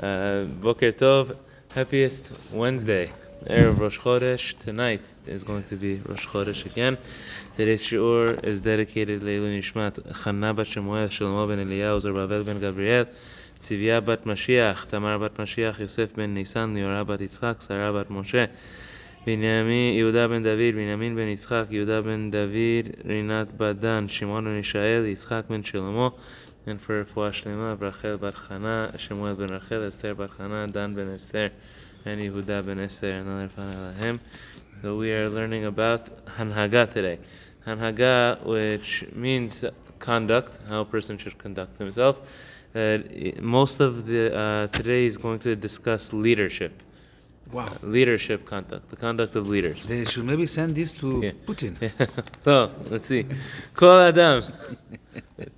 Uh, 0.00 0.44
Boker 0.44 0.92
Tov, 0.92 1.36
happiest 1.74 2.30
Wednesday. 2.52 3.10
Erev 3.46 3.80
Rosh 3.80 3.98
Chodesh. 3.98 4.56
Tonight 4.60 5.00
is 5.26 5.42
going 5.42 5.64
to 5.64 5.74
be 5.74 5.96
Rosh 5.96 6.24
Chodesh 6.24 6.66
again. 6.66 6.96
Today's 7.56 7.82
shiur 7.82 8.44
is 8.44 8.60
dedicated 8.60 9.22
Leilu 9.22 9.58
Nishmat 9.58 9.94
Chana 10.22 10.54
bat 10.54 10.68
Shemuel, 10.68 11.08
Shlomo 11.08 11.48
ben 11.48 11.58
Eliyahu, 11.58 12.00
Zerubbabel 12.00 12.44
ben 12.44 12.60
Gabriel, 12.60 13.06
Tzivia 13.58 14.04
bat 14.04 14.24
Mashiach, 14.24 14.86
Tamar 14.86 15.18
bat 15.18 15.34
Mashiach, 15.34 15.80
Yosef 15.80 16.14
ben 16.14 16.32
Nisan, 16.32 16.76
Liora 16.76 17.04
bat 17.04 17.18
Yitzchak, 17.18 17.60
Sarah 17.60 17.92
bat 17.92 18.08
Moshe, 18.08 18.48
Binyamin, 19.26 19.96
Yehuda 19.96 20.30
ben 20.30 20.44
David, 20.44 20.76
Binyamin 20.76 21.16
ben 21.16 21.26
Yitzchak, 21.26 21.70
Yehuda 21.70 22.04
ben 22.04 22.30
David, 22.30 23.02
Rinat 23.04 23.46
Badan, 23.56 24.08
Shimon 24.08 24.44
ben 24.44 24.62
Yishael, 24.62 25.12
Yitzchak 25.12 25.48
ben 25.48 25.64
Shlomo, 25.64 26.14
and 26.66 26.80
for 26.80 27.04
Refuah 27.04 27.30
Shlema 27.30 27.76
Brachel 27.76 27.92
Rachel 28.02 28.18
Bar 28.18 28.32
Chana, 28.32 28.98
Shemuel 28.98 29.34
ben 29.34 29.48
Rachel, 29.48 29.84
Esther 29.84 30.14
Bar 30.14 30.28
Chana, 30.28 30.70
Dan 30.70 30.94
ben 30.94 31.14
Esther, 31.14 31.50
and 32.04 32.20
Yehuda 32.20 32.64
ben 32.66 32.78
Esther, 32.80 33.08
and 33.08 33.28
other 33.28 33.94
Lahem. 34.00 34.20
So 34.82 34.96
we 34.96 35.12
are 35.12 35.28
learning 35.28 35.64
about 35.64 36.24
Hanhaga 36.26 36.90
today. 36.90 37.18
Hanhaga, 37.66 38.44
which 38.44 39.04
means 39.14 39.64
conduct, 39.98 40.58
how 40.68 40.82
a 40.82 40.84
person 40.84 41.18
should 41.18 41.38
conduct 41.38 41.78
himself. 41.78 42.20
Uh, 42.74 42.98
most 43.40 43.80
of 43.80 44.06
the 44.06 44.34
uh, 44.34 44.66
today 44.68 45.06
is 45.06 45.16
going 45.16 45.38
to 45.40 45.56
discuss 45.56 46.12
leadership. 46.12 46.82
Wow. 47.50 47.66
Uh, 47.66 47.86
leadership 47.86 48.44
conduct, 48.44 48.90
the 48.90 48.96
conduct 48.96 49.34
of 49.34 49.48
leaders. 49.48 49.84
They 49.84 50.04
should 50.04 50.26
maybe 50.26 50.44
send 50.44 50.74
this 50.74 50.92
to 50.94 51.20
yeah. 51.24 51.32
Putin. 51.46 51.76
Yeah. 51.80 52.06
so 52.38 52.70
let's 52.90 53.08
see. 53.08 53.24
Call 53.74 54.00
Adam. 54.00 54.44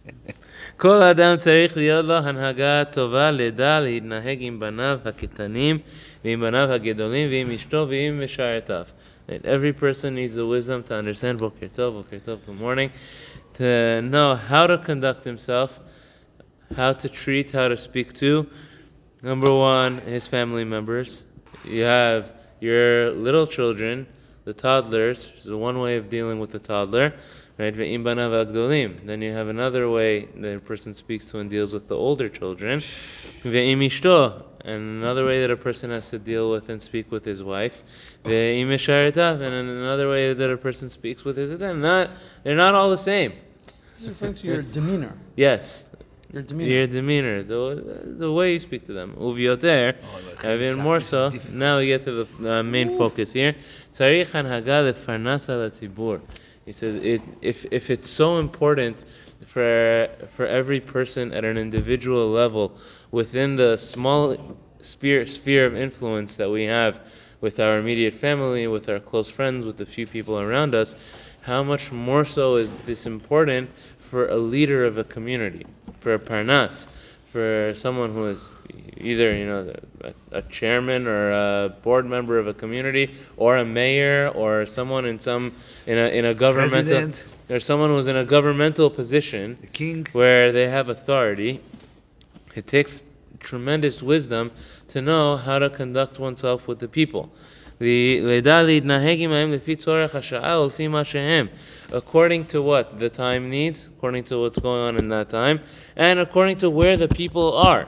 כל 0.80 1.02
אדם 1.02 1.38
צריך 1.38 1.78
להיות 1.78 2.06
לו 2.06 2.14
הנהגה 2.14 2.84
טובה, 2.92 3.32
לדע 3.32 3.80
להתנהג 3.80 4.38
עם 4.40 4.60
בניו 4.60 5.00
הקטנים, 5.06 5.80
ועם 6.26 6.42
בניו 6.42 6.72
הגדולים, 6.72 7.30
ועם 7.30 7.52
אשתו, 7.52 7.88
ועם 7.90 8.24
משרתיו. 8.24 8.84
Right? 9.30 9.46
Every 9.46 9.74
person 9.74 10.16
needs 10.16 10.36
the 10.36 10.46
wisdom 10.46 10.84
to 10.84 10.94
understand, 10.94 11.40
בוקר 11.40 11.68
טוב, 11.76 11.96
בוקר 11.96 12.18
טוב, 12.26 12.40
good 12.48 12.62
morning, 12.62 12.90
to 13.58 14.02
know 14.02 14.36
how 14.36 14.68
to 14.68 14.78
conduct 14.78 15.24
himself, 15.24 15.80
how 16.76 16.94
to 16.94 17.10
treat, 17.10 17.52
how 17.52 17.68
to 17.68 17.78
speak 17.78 18.14
to. 18.14 18.46
Number 19.24 19.52
one, 19.52 20.02
his 20.02 20.28
family 20.28 20.64
members. 20.64 21.24
You 21.66 21.84
have 21.84 22.32
your 22.60 23.12
little 23.12 23.48
children, 23.48 24.06
the 24.44 24.54
toddlers. 24.54 25.32
So 25.44 25.58
one 25.58 25.80
way 25.80 25.98
of 25.98 26.10
dealing 26.10 26.40
with 26.40 26.52
the 26.52 26.60
toddler, 26.60 27.12
right? 27.61 27.75
Ve'im 27.75 28.03
banav 28.03 28.33
agdolim. 28.47 29.07
Then 29.07 29.21
you 29.23 29.33
have 29.33 29.49
another 29.49 29.91
way 29.91 30.27
that 30.37 30.57
a 30.57 30.61
person 30.61 30.95
speaks 30.95 31.27
to 31.27 31.39
and 31.39 31.51
deals 31.51 31.73
with 31.73 31.87
the 31.89 31.97
older 31.97 32.29
children. 32.29 32.79
Ve'im 32.79 33.79
ishto. 33.87 34.45
And 34.63 35.03
another 35.03 35.25
way 35.25 35.41
that 35.41 35.51
a 35.51 35.57
person 35.57 35.91
has 35.91 36.11
to 36.11 36.19
deal 36.19 36.51
with 36.51 36.69
and 36.69 36.83
speak 36.83 37.11
with 37.11 37.25
his 37.25 37.43
wife. 37.43 37.83
Ve'im 38.25 38.67
misharetav. 38.67 39.41
And 39.41 39.55
another 39.55 40.09
way 40.11 40.33
that 40.35 40.51
a 40.51 40.57
person 40.57 40.91
speaks 40.91 41.25
with 41.25 41.37
his 41.37 41.51
Not, 41.51 42.11
they're 42.43 42.57
not 42.57 42.75
all 42.75 42.91
the 42.91 42.99
same. 42.99 43.33
This 43.95 44.03
is 44.03 44.09
referring 44.09 44.35
to 44.35 44.47
your 44.47 44.63
demeanor. 44.63 45.13
Yes, 45.37 45.85
Your 46.33 46.43
demeanor. 46.43 46.71
your 46.71 46.87
demeanor, 46.87 47.43
the, 47.43 48.15
the 48.19 48.33
way 48.33 48.55
you 48.55 48.61
speak 48.61 48.87
to 48.87 48.93
them. 48.95 49.15
Uvioter, 49.19 49.97
Oh, 50.43 50.55
even 50.55 50.59
this 50.59 50.77
more 50.77 51.01
so. 51.01 51.29
Now 51.53 51.77
we 51.77 51.87
get 51.87 52.03
to 52.05 52.25
the 52.25 52.59
uh, 52.59 52.63
main 52.63 52.97
focus 52.97 53.33
here. 53.33 53.55
Tzarich 53.93 54.29
hanhaga 54.29 54.91
lefarnasa 54.93 55.53
latzibur. 55.61 56.21
He 56.65 56.73
says 56.73 56.97
it, 56.97 57.23
if 57.41 57.67
if 57.71 57.91
it's 57.91 58.09
so 58.09 58.39
important 58.39 59.03
for 59.47 60.09
for 60.37 60.47
every 60.47 60.81
person 60.81 61.33
at 61.33 61.45
an 61.45 61.57
individual 61.57 62.29
level 62.29 62.77
within 63.11 63.57
the 63.57 63.77
small 63.77 64.37
sphere 64.83 65.27
sphere 65.27 65.67
of 65.67 65.75
influence 65.75 66.37
that 66.37 66.51
we 66.51 66.65
have 66.65 67.01
with 67.41 67.59
our 67.59 67.79
immediate 67.79 68.15
family, 68.15 68.67
with 68.67 68.89
our 68.89 69.01
close 69.01 69.31
friends, 69.31 69.65
with 69.65 69.79
the 69.79 69.87
few 69.87 70.07
people 70.07 70.39
around 70.39 70.75
us, 70.75 70.95
how 71.43 71.63
much 71.63 71.91
more 71.91 72.25
so 72.25 72.57
is 72.57 72.77
this 72.85 73.07
important 73.07 73.71
for 73.99 74.29
a 74.29 74.37
leader 74.37 74.85
of 74.85 74.99
a 74.99 75.05
community, 75.05 75.67
for 76.01 76.13
a 76.13 76.19
parnas, 76.19 76.87
for 77.33 77.73
someone 77.77 78.13
who 78.13 78.27
is 78.29 78.53
either 78.97 79.35
you 79.37 79.47
know 79.47 79.73
a, 80.03 80.13
a 80.33 80.43
chairman 80.43 81.07
or 81.07 81.31
a 81.31 81.69
board 81.83 82.07
member 82.07 82.39
of 82.39 82.47
a 82.49 82.55
community, 82.55 83.11
or 83.37 83.59
a 83.59 83.65
mayor, 83.65 84.29
or 84.35 84.67
someone 84.67 85.05
in 85.07 85.19
some 85.19 85.55
in 85.87 85.97
a 85.99 86.09
in 86.19 86.27
a 86.29 86.35
governmental 86.35 86.83
President. 86.83 87.27
or 87.49 87.61
someone 87.61 87.91
who's 87.91 88.09
in 88.09 88.17
a 88.17 88.25
governmental 88.25 88.91
position 88.91 89.57
The 89.61 89.67
king. 89.69 90.07
where 90.13 90.53
they 90.53 90.69
have 90.69 90.89
authority. 90.89 91.61
It 92.57 92.67
takes 92.67 93.03
tremendous 93.39 94.03
wisdom 94.03 94.51
to 94.89 95.01
know 95.01 95.37
how 95.37 95.59
to 95.61 95.71
conduct 95.71 96.19
oneself 96.19 96.67
with 96.67 96.79
the 96.81 96.89
people. 96.89 97.31
The 97.80 98.22
לידע 98.22 98.64
להתנהג 98.64 99.18
עמהם 99.22 99.52
לפי 99.52 99.76
צורך 99.76 100.16
השעה 100.16 100.62
ולפי 100.62 100.88
מה 100.88 101.04
שהם. 101.04 101.48
According 101.90 102.52
to 102.52 102.62
what 102.62 103.00
the 103.00 103.10
time 103.10 103.50
needs, 103.50 103.90
according 103.98 104.24
to 104.30 104.36
what's 104.40 104.60
going 104.60 104.82
on 104.90 104.96
in 104.98 105.10
that 105.10 105.30
time, 105.30 105.60
and 105.98 106.20
according 106.20 106.58
to 106.58 106.70
where 106.70 106.98
the 106.98 107.16
people 107.16 107.58
are. 107.68 107.86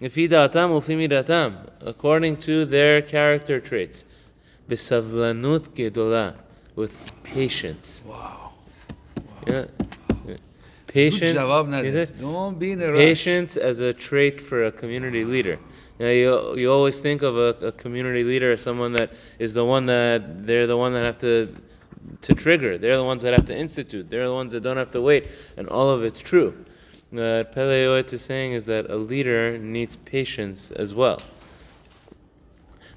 לפי 0.00 0.28
דעתם 0.28 0.70
ולפי 0.70 0.96
מידתם, 0.96 1.50
according 1.80 2.42
to 2.42 2.64
their 2.64 3.02
character 3.10 3.60
traits. 3.70 4.04
בסבלנות 4.68 5.68
גדולה, 5.74 6.30
with 6.76 6.90
patience. 7.24 8.04
Wow. 8.06 8.50
Yeah. 9.46 9.64
Patience. 10.86 11.32
זוג 11.32 11.42
ג'וואב 11.42 11.68
נדה. 11.68 11.82
is 11.82 11.94
it? 11.94 12.20
Don't 12.20 12.58
be 12.58 12.72
in 12.72 12.82
a 12.82 12.92
rush. 12.92 12.98
Patience 12.98 13.56
as 13.56 13.80
a 13.80 13.92
trait 13.92 14.40
for 14.40 14.64
a 14.64 14.72
community 14.72 15.24
leader. 15.24 15.58
You, 15.99 16.05
know, 16.05 16.11
you, 16.11 16.57
you 16.57 16.71
always 16.71 16.99
think 16.99 17.21
of 17.21 17.37
a, 17.37 17.67
a 17.67 17.71
community 17.71 18.23
leader 18.23 18.51
as 18.51 18.61
someone 18.61 18.91
that 18.93 19.11
is 19.39 19.53
the 19.53 19.63
one 19.63 19.85
that 19.85 20.45
they're 20.45 20.67
the 20.67 20.77
one 20.77 20.93
that 20.93 21.05
have 21.05 21.17
to 21.19 21.55
to 22.21 22.33
trigger. 22.33 22.77
They're 22.77 22.97
the 22.97 23.03
ones 23.03 23.23
that 23.23 23.33
have 23.33 23.45
to 23.45 23.57
institute. 23.57 24.09
They're 24.09 24.27
the 24.27 24.33
ones 24.33 24.51
that 24.53 24.61
don't 24.61 24.77
have 24.77 24.91
to 24.91 25.01
wait. 25.01 25.27
And 25.57 25.67
all 25.69 25.89
of 25.89 26.03
it's 26.03 26.19
true. 26.19 26.65
Uh, 27.13 27.43
what 27.43 27.51
Pele 27.53 28.03
is 28.03 28.21
saying 28.21 28.53
is 28.53 28.65
that 28.65 28.89
a 28.89 28.95
leader 28.95 29.57
needs 29.57 29.95
patience 29.95 30.71
as 30.71 30.93
well. 30.93 31.21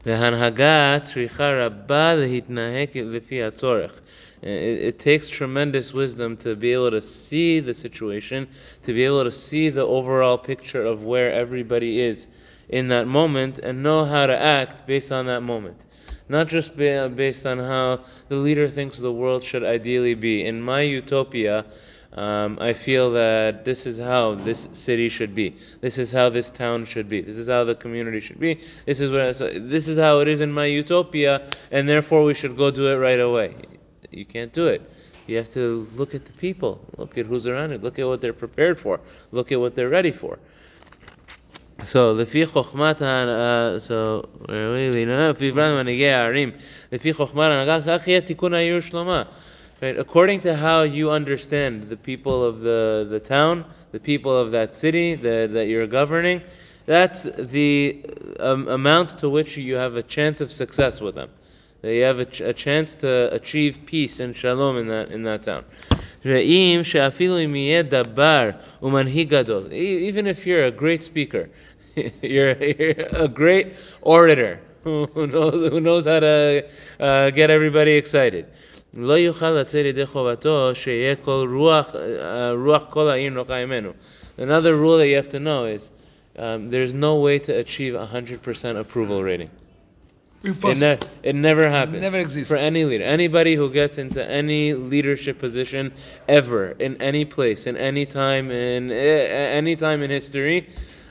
Uh, 0.06 0.10
it, 4.42 4.78
it 4.80 4.98
takes 4.98 5.28
tremendous 5.28 5.92
wisdom 5.92 6.36
to 6.36 6.56
be 6.56 6.72
able 6.72 6.90
to 6.90 7.02
see 7.02 7.60
the 7.60 7.74
situation, 7.74 8.48
to 8.84 8.92
be 8.92 9.04
able 9.04 9.24
to 9.24 9.32
see 9.32 9.68
the 9.68 9.82
overall 9.82 10.38
picture 10.38 10.84
of 10.84 11.02
where 11.02 11.32
everybody 11.32 12.00
is 12.00 12.28
in 12.68 12.88
that 12.88 13.06
moment 13.06 13.58
and 13.58 13.82
know 13.82 14.04
how 14.04 14.26
to 14.26 14.38
act 14.38 14.86
based 14.86 15.12
on 15.12 15.26
that 15.26 15.40
moment. 15.42 15.80
Not 16.28 16.48
just 16.48 16.76
based 16.76 17.46
on 17.46 17.58
how 17.58 18.00
the 18.28 18.36
leader 18.36 18.68
thinks 18.68 18.98
the 18.98 19.12
world 19.12 19.42
should 19.42 19.64
ideally 19.64 20.14
be. 20.14 20.44
In 20.44 20.60
my 20.60 20.82
utopia, 20.82 21.64
um, 22.12 22.58
I 22.60 22.72
feel 22.74 23.10
that 23.12 23.64
this 23.64 23.86
is 23.86 23.98
how 23.98 24.34
this 24.34 24.68
city 24.72 25.08
should 25.08 25.34
be. 25.34 25.56
This 25.80 25.98
is 25.98 26.12
how 26.12 26.28
this 26.28 26.50
town 26.50 26.84
should 26.84 27.08
be. 27.08 27.22
This 27.22 27.38
is 27.38 27.48
how 27.48 27.64
the 27.64 27.74
community 27.74 28.20
should 28.20 28.40
be. 28.40 28.60
This 28.84 29.00
is 29.00 29.10
what 29.10 29.20
I, 29.20 29.58
this 29.58 29.88
is 29.88 29.98
how 29.98 30.20
it 30.20 30.28
is 30.28 30.40
in 30.40 30.52
my 30.52 30.66
utopia, 30.66 31.48
and 31.70 31.88
therefore 31.88 32.24
we 32.24 32.34
should 32.34 32.56
go 32.56 32.70
do 32.70 32.88
it 32.88 32.96
right 32.96 33.20
away. 33.20 33.56
You 34.10 34.24
can't 34.24 34.52
do 34.52 34.66
it. 34.66 34.82
You 35.26 35.36
have 35.36 35.50
to 35.50 35.86
look 35.94 36.14
at 36.14 36.24
the 36.24 36.32
people. 36.32 36.80
Look 36.96 37.18
at 37.18 37.26
who's 37.26 37.46
around 37.46 37.70
you. 37.70 37.78
Look 37.78 37.98
at 37.98 38.06
what 38.06 38.20
they're 38.22 38.32
prepared 38.32 38.78
for. 38.78 39.00
Look 39.30 39.52
at 39.52 39.60
what 39.60 39.74
they're 39.74 39.90
ready 39.90 40.12
for. 40.12 40.38
So, 41.79 41.97
לפי 42.17 42.45
חוכמת 42.45 43.01
ה... 43.01 43.75
So, 43.77 44.25
where 44.41 44.49
are 44.49 44.93
we? 44.93 45.09
לפי 45.09 45.51
בן 45.51 45.73
מנהיגי 45.73 46.07
הערים, 46.09 46.51
לפי 46.91 47.13
חוכמת 47.13 47.43
ההנהגה, 47.43 47.97
כך 47.99 48.07
יהיה 48.07 48.21
תיקון 48.21 48.53
העיר 48.53 48.79
שלמה. 48.79 49.23
Right? 49.81 49.99
According 49.99 50.39
to 50.41 50.55
how 50.55 50.83
you 50.83 51.09
understand 51.11 51.89
the 51.89 51.97
people 51.97 52.43
of 52.43 52.61
the, 52.61 53.05
the 53.09 53.19
town, 53.19 53.65
the 53.91 53.99
people 53.99 54.37
of 54.37 54.51
that 54.51 54.73
city 54.73 55.15
that, 55.15 55.51
that 55.53 55.67
you're 55.67 55.87
governing, 55.87 56.41
that's 56.85 57.23
the 57.37 58.05
um, 58.39 58.67
amount 58.69 59.17
to 59.19 59.29
which 59.29 59.57
you 59.57 59.75
have 59.75 59.95
a 59.95 60.03
chance 60.03 60.39
of 60.41 60.51
success 60.51 61.01
with 61.01 61.15
them. 61.15 61.29
That 61.81 61.93
you 61.93 62.03
have 62.03 62.19
a, 62.19 62.25
ch- 62.25 62.41
a 62.41 62.53
chance 62.53 62.95
to 63.03 63.29
achieve 63.33 63.79
peace 63.85 64.21
and 64.21 64.33
shalom 64.33 64.77
in 64.77 64.87
that, 64.87 65.11
in 65.11 65.23
that 65.23 65.43
town. 65.43 65.63
ואם 66.25 66.79
שאפילו 66.83 67.39
אם 67.45 67.55
יהיה 67.55 67.81
דבר 67.81 68.49
ומנהיג 68.81 69.29
גדול, 69.29 69.63
e- 69.71 70.09
even 70.09 70.25
if 70.27 70.45
you're 70.45 70.65
a 70.65 70.71
great 70.71 71.03
speaker, 71.03 71.49
you're, 72.21 72.51
you're 72.63 72.95
a 73.11 73.27
great 73.27 73.73
orator 74.01 74.59
who 74.83 75.05
who 75.13 75.27
knows, 75.27 75.69
who 75.71 75.79
knows 75.79 76.05
how 76.05 76.19
to 76.19 76.65
uh, 76.99 77.29
get 77.31 77.49
everybody 77.49 77.91
excited. 77.91 78.45
לא 78.93 79.13
יוכל 79.13 79.49
לצאת 79.49 79.85
ידי 79.85 80.05
חובתו 80.05 80.71
שיהיה 80.73 81.15
כל 81.15 81.47
רוח, 81.53 81.95
uh, 81.95 81.97
רוח 82.65 82.83
כל 82.89 83.09
העיר 83.09 83.33
נוחה 83.33 83.65
ממנו. 83.65 83.91
Another 84.37 84.75
rule 84.75 84.97
that 84.97 85.07
you 85.07 85.15
have 85.15 85.29
to 85.29 85.39
know 85.39 85.65
is 85.65 85.91
um, 86.37 86.69
there's 86.69 86.93
no 86.93 87.17
way 87.17 87.37
to 87.39 87.51
achieve 87.57 87.93
100% 87.93 88.79
approval 88.79 89.23
rating. 89.23 89.49
It, 90.43 90.47
Impossible. 90.49 90.87
ne- 90.87 90.99
it 91.23 91.35
never 91.35 91.69
happens. 91.69 92.01
Never 92.01 92.17
exists. 92.17 92.51
For 92.51 92.57
any 92.57 92.83
leader. 92.83 93.03
Anybody 93.05 93.55
who 93.55 93.71
gets 93.71 93.97
into 93.97 94.25
any 94.29 94.73
leadership 94.73 95.39
position 95.39 95.93
ever, 96.27 96.71
in 96.79 97.01
any 97.01 97.23
place, 97.23 97.65
in 97.65 97.77
any 97.77 98.05
time, 98.05 98.51
in 98.51 98.91
eh, 98.91 99.55
any 99.59 99.75
time 99.75 100.01
in 100.03 100.09
history, 100.09 100.67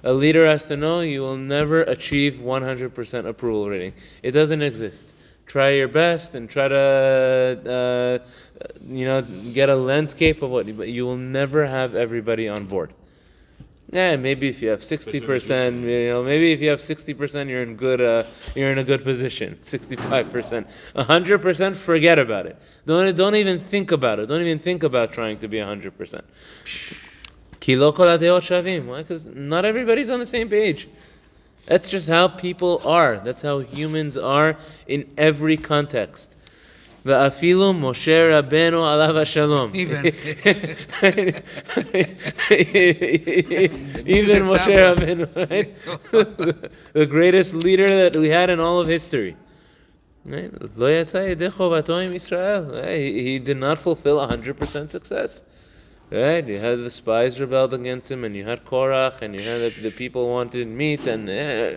a 0.08 0.14
leader 0.14 0.46
has 0.48 0.66
to 0.68 0.78
know 0.78 1.02
you 1.02 1.20
will 1.20 1.36
never 1.36 1.82
achieve 1.82 2.36
100% 2.36 3.26
approval 3.26 3.68
rating. 3.68 3.92
It 4.24 4.32
doesn't 4.32 4.62
exist. 4.62 5.16
Try 5.46 5.72
your 5.72 5.90
best 5.90 6.34
and 6.34 6.50
try 6.50 6.70
to, 6.70 8.24
uh, 8.24 8.68
you 8.88 9.04
know, 9.04 9.22
get 9.54 9.68
a 9.68 9.76
landscape 9.76 10.42
of 10.42 10.50
what, 10.50 10.66
but 10.78 10.88
you 10.88 11.06
will 11.06 11.18
never 11.18 11.68
have 11.68 11.96
everybody 11.96 12.48
on 12.48 12.68
board. 12.68 12.94
Yeah, 13.92 14.16
maybe 14.16 14.48
if 14.48 14.62
you 14.62 14.70
have 14.70 14.82
sixty 14.82 15.20
percent, 15.20 15.84
you 15.84 16.10
know, 16.10 16.24
maybe 16.24 16.54
if 16.54 16.62
you 16.62 16.70
have 16.70 16.82
sixty 16.82 17.14
percent, 17.14 17.50
you're 17.50 17.64
in 17.64 17.76
good, 17.76 18.00
uh, 18.00 18.24
you're 18.56 18.72
in 18.72 18.78
a 18.78 18.84
good 18.84 19.04
position. 19.04 19.58
Sixty-five 19.62 20.30
percent, 20.30 20.68
hundred 20.96 21.42
percent, 21.42 21.76
forget 21.76 22.20
about 22.20 22.46
it. 22.46 22.58
Don't 22.86 23.16
don't 23.16 23.36
even 23.36 23.60
think 23.60 23.94
about 23.94 24.20
it. 24.20 24.26
Don't 24.28 24.42
even 24.42 24.60
think 24.60 24.84
about 24.84 25.14
trying 25.14 25.38
to 25.40 25.48
be 25.48 25.60
hundred 25.60 25.98
percent. 25.98 26.26
Because 27.67 29.27
not 29.27 29.65
everybody's 29.65 30.11
on 30.11 30.19
the 30.19 30.27
same 30.27 30.49
page. 30.49 30.89
That's 31.67 31.89
just 31.89 32.09
how 32.09 32.29
people 32.29 32.83
are. 32.85 33.19
That's 33.19 33.43
how 33.43 33.61
humans 33.61 34.17
are 34.17 34.57
in 34.87 35.09
every 35.17 35.57
context. 35.57 36.37
ואפילו 37.05 37.73
משה 37.73 38.39
רבנו 38.39 38.89
עליו 38.89 39.19
השלום. 39.19 39.73
Even. 39.75 40.07
Even 44.07 44.45
Moshe 44.45 44.77
Rabbeinu, 44.77 45.27
right? 45.35 45.69
the 46.93 47.07
greatest 47.07 47.55
leader 47.55 47.87
that 47.87 48.17
we 48.17 48.29
had 48.29 48.51
in 48.51 48.61
all 48.61 48.81
of 48.81 48.87
history. 48.87 49.37
Right? 50.25 50.51
לא 50.77 50.91
יצא 50.91 51.17
ידי 51.17 51.51
חובתו 51.51 51.99
עם 51.99 52.15
ישראל. 52.15 52.65
Right? 52.71 52.99
He, 52.99 53.23
he 53.23 53.39
did 53.41 53.57
not 53.57 53.79
fulfill 53.79 54.19
100% 54.19 54.91
success. 54.91 55.43
Right? 56.10 56.46
You 56.48 56.58
had 56.58 56.80
the 56.80 56.90
spies 56.90 57.38
rebelled 57.40 57.74
against 57.74 58.10
him, 58.10 58.24
and 58.24 58.34
you 58.34 58.46
had 58.46 58.64
Korach, 58.64 59.22
and 59.22 59.38
you 59.38 59.46
had 59.46 59.60
the, 59.60 59.82
the 59.82 59.92
people 59.92 60.30
wanted 60.30 60.66
meat, 60.68 61.06
and 61.06 61.28
uh, 61.28 61.76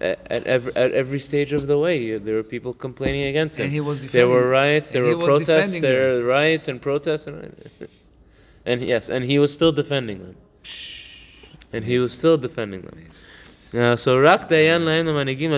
at, 0.00 0.44
every, 0.46 0.74
at 0.74 0.92
every 0.92 1.20
stage 1.20 1.52
of 1.52 1.68
the 1.68 1.78
way, 1.78 2.18
there 2.18 2.34
were 2.34 2.42
people 2.42 2.74
complaining 2.74 3.28
against 3.28 3.58
him. 3.58 3.66
And 3.66 3.72
he 3.72 3.80
was 3.80 4.10
there 4.10 4.28
were 4.28 4.48
riots, 4.48 4.90
there 4.90 5.04
were 5.04 5.24
protests, 5.24 5.78
there 5.80 6.14
were 6.14 6.24
riots 6.24 6.66
and 6.66 6.82
protests, 6.82 7.28
and, 7.28 7.70
and 8.66 8.88
yes, 8.88 9.08
and 9.10 9.24
he 9.24 9.38
was 9.38 9.52
still 9.52 9.72
defending 9.72 10.18
them. 10.18 10.36
And 11.72 11.84
he 11.84 11.98
was 11.98 12.16
still 12.16 12.36
defending 12.36 12.82
them. 12.82 12.98
So 13.70 14.18
rak 14.18 14.48
dayan 14.48 14.84
manigim 14.84 15.52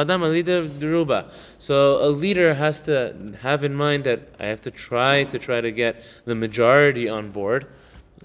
adam 0.00 1.10
a. 1.10 1.24
So 1.58 2.04
a 2.04 2.08
leader 2.08 2.54
has 2.54 2.82
to 2.82 3.34
have 3.40 3.64
in 3.64 3.74
mind 3.74 4.04
that 4.04 4.20
I 4.38 4.46
have 4.46 4.60
to 4.62 4.70
try 4.70 5.24
to 5.24 5.38
try 5.38 5.60
to 5.60 5.72
get 5.72 6.02
the 6.24 6.34
majority 6.34 7.08
on 7.08 7.30
board. 7.32 7.66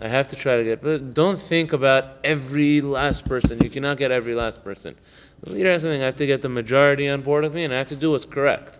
I 0.01 0.07
have 0.07 0.27
to 0.29 0.35
try 0.35 0.57
to 0.57 0.63
get, 0.63 0.81
but 0.81 1.13
don't 1.13 1.39
think 1.39 1.73
about 1.73 2.17
every 2.23 2.81
last 2.81 3.25
person. 3.25 3.59
You 3.63 3.69
cannot 3.69 3.97
get 3.97 4.11
every 4.11 4.33
last 4.33 4.63
person. 4.63 4.95
The 5.41 5.51
leader 5.51 5.71
has 5.71 5.83
something. 5.83 6.01
I 6.01 6.05
have 6.05 6.15
to 6.15 6.25
get 6.25 6.41
the 6.41 6.49
majority 6.49 7.07
on 7.09 7.21
board 7.21 7.43
with 7.43 7.53
me, 7.53 7.63
and 7.63 7.73
I 7.73 7.77
have 7.77 7.89
to 7.89 7.95
do 7.95 8.11
what's 8.11 8.25
correct. 8.25 8.79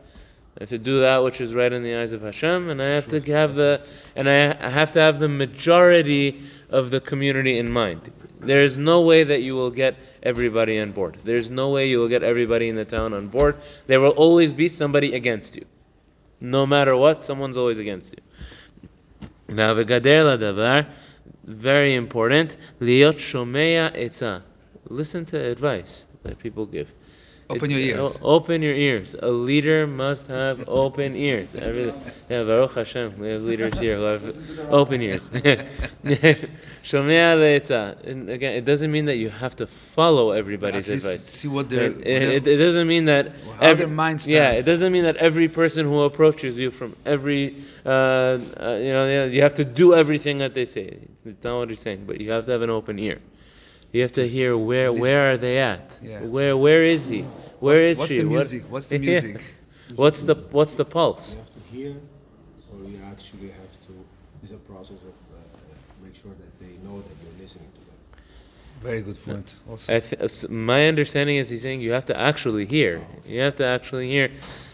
I 0.57 0.63
have 0.63 0.69
to 0.69 0.77
do 0.77 0.99
that 1.01 1.23
which 1.23 1.39
is 1.39 1.53
right 1.53 1.71
in 1.71 1.83
the 1.83 1.95
eyes 1.95 2.13
of 2.13 2.21
Hashem, 2.21 2.69
and 2.69 2.81
I 2.81 2.85
have 2.85 3.07
to 3.09 3.19
have 3.31 3.53
the, 3.55 3.85
and 4.15 4.29
I 4.29 4.69
have 4.69 4.91
to 4.93 4.99
have 4.99 5.19
the 5.19 5.29
majority 5.29 6.41
of 6.69 6.89
the 6.89 6.99
community 6.99 7.59
in 7.59 7.71
mind. 7.71 8.11
There 8.45 8.63
is 8.63 8.77
no 8.77 9.01
way 9.01 9.23
that 9.23 9.41
you 9.41 9.55
will 9.55 9.71
get 9.71 9.95
everybody 10.21 10.79
on 10.79 10.91
board. 10.91 11.17
There's 11.23 11.49
no 11.49 11.69
way 11.69 11.89
you 11.89 11.99
will 11.99 12.07
get 12.07 12.23
everybody 12.23 12.69
in 12.69 12.75
the 12.75 12.85
town 12.85 13.13
on 13.13 13.27
board. 13.27 13.57
There 13.87 13.99
will 13.99 14.11
always 14.11 14.53
be 14.53 14.67
somebody 14.69 15.13
against 15.13 15.55
you. 15.55 15.65
No 16.39 16.65
matter 16.65 16.95
what, 16.95 17.23
someone's 17.23 17.57
always 17.57 17.79
against 17.79 18.13
you. 18.13 18.19
Now, 19.55 19.73
very 21.45 21.95
important. 21.95 22.57
Listen 24.89 25.25
to 25.25 25.39
advice 25.39 26.07
that 26.23 26.39
people 26.39 26.65
give. 26.65 26.91
Open 27.49 27.69
your 27.69 27.79
ears. 27.79 28.19
Open 28.21 28.61
your 28.61 28.73
ears. 28.73 29.15
A 29.21 29.29
leader 29.29 29.85
must 29.85 30.27
have 30.27 30.67
open 30.67 31.15
ears. 31.15 31.55
Every, 31.55 31.85
yeah, 32.29 32.43
Baruch 32.43 32.75
Hashem, 32.75 33.19
we 33.19 33.29
have 33.29 33.41
leaders 33.41 33.77
here 33.77 33.97
who 33.97 34.03
have 34.03 34.71
open 34.71 35.01
ears. 35.01 35.29
And 38.05 38.29
again, 38.29 38.53
it 38.55 38.65
doesn't 38.65 38.91
mean 38.91 39.05
that 39.05 39.17
you 39.17 39.29
have 39.29 39.55
to 39.57 39.67
follow 39.67 40.31
everybody's 40.31 40.89
advice. 40.89 41.21
see 41.23 41.47
what 41.47 41.69
their- 41.69 41.87
It, 41.87 42.07
it, 42.07 42.47
it 42.47 42.57
doesn't 42.57 42.87
mean 42.87 43.05
that 43.05 43.31
how 43.59 43.73
their 43.73 43.87
mind 43.87 44.25
Yeah, 44.27 44.51
it 44.51 44.65
doesn't 44.65 44.91
mean 44.91 45.03
that 45.03 45.17
every 45.17 45.47
person 45.47 45.85
who 45.85 46.01
approaches 46.03 46.57
you 46.57 46.71
from 46.71 46.95
every, 47.05 47.57
uh, 47.85 47.89
uh, 47.89 48.79
you 48.81 48.91
know, 48.93 49.25
you 49.25 49.41
have 49.41 49.53
to 49.55 49.65
do 49.65 49.93
everything 49.93 50.37
that 50.39 50.53
they 50.53 50.65
say. 50.65 50.97
It's 51.25 51.43
not 51.43 51.57
what 51.57 51.69
he's 51.69 51.79
saying, 51.79 52.05
but 52.05 52.19
you 52.19 52.31
have 52.31 52.45
to 52.45 52.51
have 52.51 52.61
an 52.61 52.69
open 52.69 52.99
ear. 52.99 53.19
You 53.93 54.01
have 54.01 54.11
to 54.13 54.27
hear 54.27 54.57
where 54.57 54.91
where 54.91 55.31
are 55.31 55.37
they 55.37 55.59
at? 55.59 55.99
Yeah. 56.03 56.19
Where 56.21 56.57
where 56.57 56.83
is 56.83 57.07
he? 57.07 57.21
Where 57.21 57.75
What's- 57.75 57.79
is 57.91 57.97
what's 57.99 58.11
she? 58.11 58.17
the 58.17 58.23
What- 58.25 58.35
music? 58.35 58.63
What's 58.69 58.87
the 58.89 58.97
Yeah. 58.97 59.11
music? 59.21 59.41
What's 59.95 60.23
the 60.23 60.35
what's 60.51 60.75
the 60.75 60.85
pulse? 60.85 61.35
You 61.35 61.39
have 61.39 61.53
to 61.53 61.61
hear, 61.77 61.91
or 62.73 62.89
you 62.89 62.99
actually 63.13 63.49
have 63.61 63.73
to. 63.87 63.93
It's 64.41 64.51
a 64.51 64.57
process 64.71 64.97
of 65.11 65.15
uh, 65.37 65.37
make 66.03 66.15
sure 66.15 66.31
that 66.41 66.51
they 66.59 66.73
know 66.85 66.97
that 67.07 67.15
you're 67.23 67.39
listening 67.39 67.69
to 67.77 67.81
them. 67.87 67.97
Very 68.81 69.01
good 69.03 69.19
point. 69.23 69.55
Also. 69.69 69.95
I 69.95 69.99
th- 69.99 70.49
my 70.49 70.87
understanding 70.87 71.37
is 71.37 71.49
he's 71.49 71.61
saying 71.61 71.79
you 71.81 71.91
have 71.93 72.05
to 72.05 72.19
actually 72.19 72.65
hear. 72.65 72.99
You 73.27 73.41
have 73.41 73.55
to 73.57 73.65
actually 73.65 74.09
hear, 74.09 74.29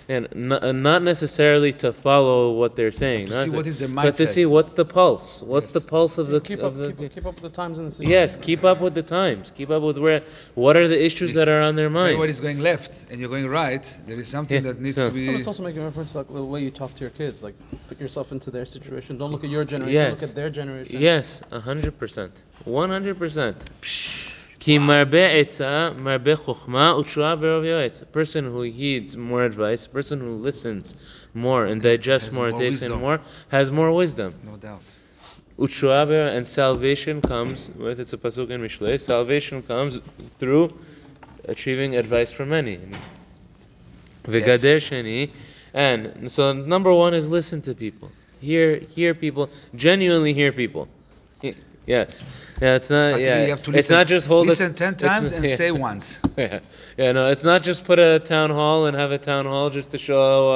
and 0.09 0.27
n- 0.33 0.51
uh, 0.51 0.71
not 0.71 1.03
necessarily 1.03 1.71
to 1.71 1.93
follow 1.93 2.51
what 2.53 2.75
they're 2.75 2.91
saying. 2.91 3.27
to 3.27 3.33
not 3.33 3.43
see 3.45 3.49
what 3.51 3.67
is 3.67 3.77
their 3.77 3.87
But 3.87 4.15
to 4.15 4.27
see 4.27 4.45
what's 4.47 4.73
the 4.73 4.83
pulse. 4.83 5.41
What's 5.43 5.71
the 5.71 5.79
pulse 5.81 6.17
of 6.17 6.27
the 6.27 6.41
keep 6.41 6.59
of 6.59 6.73
up, 6.73 6.77
the 6.77 6.93
keep, 6.93 7.05
up- 7.11 7.15
keep 7.15 7.25
up 7.27 7.35
with 7.35 7.43
the 7.51 7.55
times 7.55 7.77
and 7.77 7.87
the 7.87 7.91
situation. 7.91 8.11
Yes, 8.11 8.35
keep 8.35 8.63
up 8.63 8.81
with 8.81 8.95
the 8.95 9.03
times. 9.03 9.51
Keep 9.51 9.69
up 9.69 9.83
with 9.83 9.99
where. 9.99 10.21
What 10.55 10.75
are 10.75 10.87
the 10.87 11.01
issues 11.09 11.33
that 11.35 11.47
are 11.47 11.61
on 11.61 11.75
their 11.75 11.85
If 11.85 11.91
mind? 11.93 12.07
everybody's 12.07 12.41
going 12.41 12.59
left 12.59 13.05
and 13.11 13.19
you're 13.19 13.29
going 13.29 13.47
right, 13.47 13.85
there 14.07 14.17
is 14.17 14.27
something 14.27 14.63
Yeah, 14.65 14.73
that 14.73 14.81
needs 14.81 14.95
so- 14.95 15.09
to 15.09 15.15
Well, 15.15 15.33
be. 15.33 15.39
it's 15.39 15.47
also 15.47 15.61
making 15.63 15.83
reference 15.83 16.11
to 16.13 16.17
like, 16.19 16.33
the 16.33 16.43
way 16.43 16.61
you 16.63 16.71
talk 16.71 16.93
to 16.95 17.01
your 17.01 17.11
kids. 17.11 17.43
Like, 17.43 17.53
put 17.87 17.99
yourself 18.01 18.31
into 18.31 18.49
their 18.49 18.65
situation. 18.65 19.17
Don't 19.19 19.31
look 19.31 19.43
at 19.43 19.51
your 19.51 19.63
generation. 19.63 19.93
Yes. 19.93 20.21
Look 20.21 20.29
at 20.31 20.35
their 20.35 20.49
generation. 20.49 20.99
Yes, 20.99 21.43
a 21.51 21.59
hundred 21.59 21.99
percent, 21.99 22.41
one 22.65 22.89
hundred 22.89 23.19
percent. 23.19 23.57
Ki 24.59 24.77
marbe 24.77 25.13
etza, 25.13 25.95
marbe 25.97 26.35
chokhma, 26.35 26.93
utshuah 27.01 28.01
A 28.01 28.05
Person 28.07 28.45
who 28.45 28.63
heeds 28.63 29.15
more 29.15 29.43
advice, 29.43 29.87
person 29.87 30.19
who 30.19 30.31
listens 30.31 30.95
more 31.33 31.65
and 31.65 31.81
digests 31.81 32.33
more, 32.33 32.51
more 32.51 32.59
takes 32.59 32.81
in 32.81 32.91
more, 32.91 33.21
has 33.49 33.71
more 33.71 33.91
wisdom. 33.91 34.35
No 34.43 34.57
doubt. 34.57 34.81
Utshuah 35.57 36.35
and 36.35 36.45
salvation 36.45 37.21
comes 37.21 37.71
with 37.71 37.99
it's 37.99 38.13
a 38.13 38.17
pasuk 38.17 38.49
in 38.49 38.61
Mishle. 38.61 38.99
Salvation 38.99 39.61
comes 39.63 39.99
through 40.37 40.77
achieving 41.45 41.95
advice 41.95 42.31
from 42.31 42.49
many. 42.49 42.79
V'gader 44.25 45.29
and 45.73 46.31
so 46.31 46.51
number 46.53 46.93
one 46.93 47.13
is 47.13 47.29
listen 47.29 47.61
to 47.61 47.73
people, 47.73 48.11
hear 48.41 48.79
hear 48.79 49.13
people, 49.13 49.49
genuinely 49.75 50.33
hear 50.33 50.51
people. 50.51 50.87
Yes. 51.85 52.23
Yeah, 52.61 52.75
it's 52.75 52.89
not. 52.89 53.13
Practically, 53.13 53.31
Yeah, 53.31 53.43
you 53.45 53.49
have 53.49 53.63
to 53.63 53.71
it's 53.73 53.89
not 53.89 54.05
just 54.05 54.27
hold. 54.27 54.45
a- 54.45 54.49
listen 54.49 54.75
ten 54.75 54.95
times 54.95 55.31
and 55.31 55.43
yeah. 55.43 55.55
say 55.61 55.71
once. 55.71 56.21
Yeah, 56.37 56.59
yeah, 56.97 57.11
no, 57.13 57.27
it's 57.31 57.43
not 57.43 57.63
just 57.63 57.83
put 57.83 57.97
a 57.97 58.19
town 58.19 58.51
hall 58.51 58.85
and 58.85 58.95
have 58.95 59.11
a 59.11 59.17
town 59.17 59.45
hall 59.45 59.71
just 59.71 59.89
to 59.91 59.97
show 59.97 60.51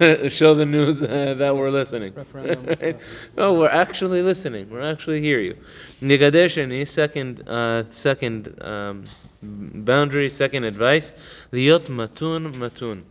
uh, 0.00 0.28
show 0.28 0.54
the 0.54 0.64
news 0.66 1.02
uh, 1.02 1.34
that 1.38 1.56
we're 1.56 1.70
listening. 1.70 2.12
Referendum, 2.14 2.64
Right? 2.66 2.96
No, 3.36 3.54
we're 3.54 3.70
actually 3.70 4.22
listening. 4.22 4.70
We're 4.70 4.88
actually 4.88 5.20
hear 5.20 5.40
you. 5.40 5.56
Nigader 6.00 6.46
sheni, 6.46 6.86
second 6.86 7.48
uh, 7.48 7.84
second 7.90 8.54
um, 8.62 9.04
boundary, 9.42 10.28
second 10.28 10.62
advice. 10.64 11.12
Liot 11.52 11.86
matun 11.86 12.54
matun. 12.54 13.02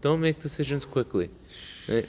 Don't 0.00 0.20
make 0.20 0.40
decisions 0.40 0.84
quickly. 0.84 1.30
Right? 1.88 2.06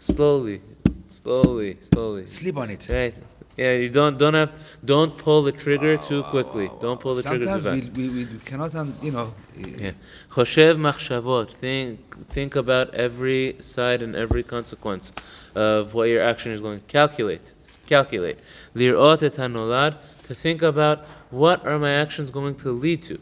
Slowly, 0.00 0.62
slowly, 1.06 1.76
slowly. 1.80 2.26
Sleep 2.26 2.56
on 2.56 2.70
it. 2.70 2.88
Right. 2.90 3.14
Yeah, 3.56 3.72
you 3.72 3.90
don't 3.90 4.16
don't 4.18 4.34
have 4.34 4.52
don't 4.84 5.16
pull 5.16 5.42
the 5.42 5.52
trigger 5.52 5.98
too 5.98 6.22
quickly. 6.24 6.70
Don't 6.80 6.98
pull 6.98 7.14
the 7.14 7.22
trigger 7.22 7.44
too 7.44 7.60
Sometimes 7.60 7.88
fast. 7.88 7.96
we, 7.96 8.08
we, 8.08 8.24
we 8.24 8.38
cannot, 8.38 8.72
you 9.02 9.12
know. 9.12 9.34
Yeah. 9.56 9.92
Choshev 10.30 10.76
machshavot. 10.78 11.50
Think 11.50 12.28
think 12.28 12.56
about 12.56 12.94
every 12.94 13.56
side 13.60 14.02
and 14.02 14.16
every 14.16 14.42
consequence 14.42 15.12
of 15.54 15.92
what 15.92 16.04
your 16.04 16.22
action 16.22 16.52
is 16.52 16.62
going. 16.62 16.80
Calculate. 16.88 17.52
Calculate. 17.86 18.38
Lirot. 18.74 19.20
To 20.28 20.34
think 20.34 20.62
about 20.62 21.04
what 21.30 21.66
are 21.66 21.78
my 21.78 21.90
actions 21.90 22.30
going 22.30 22.54
to 22.56 22.70
lead 22.70 23.02
to. 23.02 23.18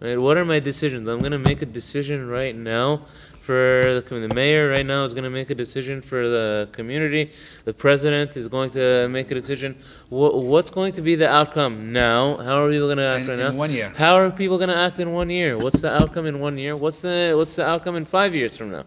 Right? 0.00 0.16
What 0.16 0.36
are 0.36 0.44
my 0.44 0.60
decisions? 0.60 1.08
I'm 1.08 1.20
going 1.20 1.32
to 1.32 1.38
make 1.38 1.62
a 1.62 1.66
decision 1.66 2.28
right 2.28 2.54
now 2.54 3.00
for 3.45 3.95
the, 3.95 4.03
commu- 4.07 4.27
the 4.29 4.35
mayor. 4.35 4.69
Right 4.69 4.85
now 4.85 5.03
is 5.03 5.13
going 5.13 5.23
to 5.23 5.29
make 5.29 5.49
a 5.49 5.55
decision 5.55 6.01
for 6.01 6.27
the 6.27 6.69
community. 6.71 7.31
The 7.65 7.73
president 7.73 8.37
is 8.37 8.47
going 8.47 8.69
to 8.71 9.07
make 9.09 9.31
a 9.31 9.33
decision. 9.35 9.75
Wha 10.09 10.29
what's 10.51 10.69
going 10.69 10.93
to 10.93 11.01
be 11.01 11.15
the 11.15 11.27
outcome 11.27 11.91
now? 11.91 12.37
How 12.37 12.63
are 12.63 12.69
people 12.69 12.87
going 12.87 12.97
to 12.97 13.03
act 13.15 13.23
In- 13.23 13.29
right 13.29 13.39
in 13.39 13.53
now? 13.53 13.59
one 13.65 13.71
year. 13.71 13.91
How 13.95 14.15
are 14.17 14.29
people 14.31 14.57
going 14.57 14.69
to 14.69 14.77
act 14.77 14.99
in 14.99 15.11
one 15.11 15.29
year? 15.29 15.57
What's 15.57 15.81
the 15.81 15.91
outcome 16.01 16.25
in 16.25 16.39
one 16.39 16.57
year? 16.57 16.75
What's 16.75 17.01
the 17.01 17.33
what's 17.35 17.55
the 17.55 17.65
outcome 17.65 17.95
in 17.95 18.05
five 18.05 18.35
years 18.35 18.55
from 18.57 18.71
now? 18.71 18.85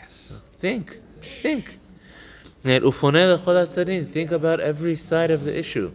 Yes. 0.00 0.40
Think, 0.58 0.98
think. 1.22 1.64
ופונה 2.64 3.34
לכל 3.34 3.56
הצדדים. 3.56 4.04
Think 4.12 4.32
about 4.32 4.60
every 4.60 4.96
side 4.96 5.30
of 5.30 5.44
the 5.44 5.58
issue. 5.58 5.90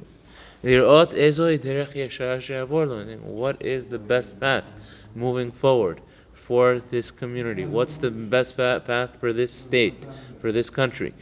לראות 0.64 1.14
איזוהי 1.14 1.58
דרך 1.58 1.96
ישר 1.96 2.40
שיעבור 2.40 2.84
לו. 2.86 2.96
And 3.02 3.24
What 3.24 3.62
is 3.62 3.86
the 3.94 4.00
best 4.00 4.40
path 4.40 4.64
moving 5.16 5.52
forward 5.52 6.00
for 6.51 6.81
this 6.91 7.13
community? 7.13 7.65
What's 7.65 7.97
the 7.97 8.11
best 8.11 8.57
path 8.57 9.17
for 9.21 9.33
this 9.33 9.53
state, 9.53 10.05
for 10.41 10.51
this 10.51 10.69
country? 10.69 11.15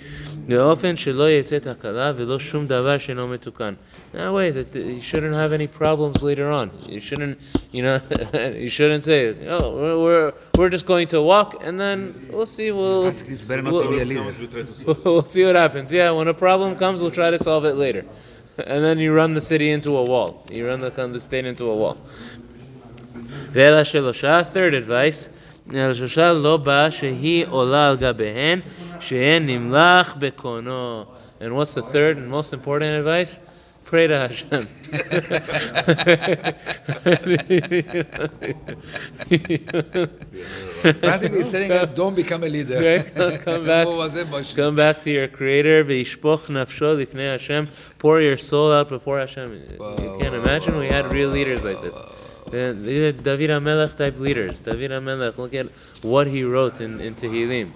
That 4.13 4.33
way, 4.33 4.51
that 4.51 4.75
you 4.75 5.03
shouldn't 5.03 5.35
have 5.35 5.53
any 5.53 5.67
problems 5.67 6.23
later 6.23 6.51
on. 6.51 6.71
You 6.87 6.99
shouldn't, 6.99 7.39
you 7.73 7.83
know, 7.83 8.01
you 8.57 8.71
shouldn't 8.71 9.05
say, 9.05 9.47
oh, 9.49 9.77
we're, 9.77 10.03
we're, 10.03 10.33
we're 10.57 10.71
just 10.71 10.87
going 10.87 11.09
to 11.09 11.21
walk, 11.21 11.63
and 11.63 11.79
then 11.79 12.31
we'll 12.33 12.47
see. 12.47 12.71
We'll, 12.71 13.07
it's 13.07 13.45
better 13.45 13.61
not 13.61 13.75
we'll, 13.75 13.83
to 13.83 13.91
be 13.91 14.01
a 14.01 14.07
leader. 14.07 14.35
we'll 15.05 15.27
see 15.27 15.45
what 15.45 15.57
happens. 15.57 15.93
Yeah, 15.93 16.11
when 16.13 16.29
a 16.29 16.33
problem 16.33 16.75
comes, 16.75 17.03
we'll 17.03 17.11
try 17.11 17.29
to 17.29 17.39
solve 17.39 17.67
it 17.67 17.75
later. 17.75 18.07
And 18.67 18.83
then 18.83 18.99
you 18.99 19.13
run 19.13 19.35
the 19.35 19.41
city 19.41 19.71
into 19.71 19.97
a 19.97 20.03
wall. 20.03 20.43
You 20.51 20.67
run 20.67 20.81
the, 20.81 20.91
the 20.91 21.21
state 21.21 21.47
into 21.47 21.71
a 21.71 21.77
wall. 21.77 21.97
ואלא 23.52 23.84
שלושה, 23.84 24.42
third 24.54 24.90
advice, 24.90 25.30
אלא 25.76 25.94
שלושה 25.94 26.34
לא 26.34 26.58
בא 26.58 26.90
שהיא 26.90 27.46
עולה 27.50 27.88
על 27.88 27.98
גביהן, 27.98 28.60
שהן 29.00 29.46
נמלח 29.46 30.16
בקונו. 30.20 31.06
And 31.42 31.46
what's 31.58 31.74
the 31.74 31.82
third 31.82 32.18
and 32.18 32.30
most 32.32 32.54
important 32.54 32.92
advice? 33.06 33.40
Pray 33.86 34.08
to 34.08 34.18
Hashem. 34.28 34.64
Practically, 40.04 41.38
he's 41.40 41.50
telling 41.50 41.72
us, 41.72 41.88
don't 41.90 42.16
become 42.16 42.44
a 42.44 42.50
leader. 42.50 42.80
Right? 42.80 43.42
Come 43.46 43.66
back. 43.66 43.86
הוא 43.88 44.04
הזה 44.04 44.26
בשביל- 44.26 44.66
Come 44.66 44.76
back 44.76 45.02
to 45.04 45.10
your 45.10 45.28
creator, 45.38 45.84
וישפוך 45.88 46.50
נפשו 46.50 46.94
לפני 46.96 47.24
Hashem. 47.38 47.66
Pour 48.00 48.20
your 48.22 48.38
soul 48.38 48.72
out 48.72 48.90
before 48.90 49.20
Hashem. 49.20 49.50
You 49.80 50.18
can't 50.22 50.36
imagine 50.36 50.78
we 50.78 50.88
had 50.90 51.12
real 51.12 51.30
leaders 51.30 51.64
like 51.64 51.82
this. 51.82 52.02
Uh, 52.49 52.73
David 52.73 53.51
Amelech 53.51 53.97
type 53.97 54.19
leaders. 54.19 54.61
David 54.61 54.91
Amelech, 54.91 55.37
look 55.37 55.55
at 55.55 55.67
what 56.03 56.27
he 56.27 56.45
wrote 56.45 56.81
in, 56.81 57.01
in 57.01 57.15
Tehillim. 57.15 57.73